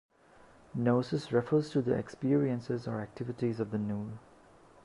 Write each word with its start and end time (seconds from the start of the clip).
Noesis 0.75 1.31
refers 1.31 1.69
to 1.69 1.79
the 1.79 1.93
experiences 1.93 2.87
or 2.87 3.01
activities 3.01 3.59
of 3.59 3.69
the 3.69 3.77
nous. 3.77 4.13